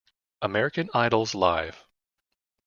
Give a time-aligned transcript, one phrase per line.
[0.41, 1.85] American Idols Live!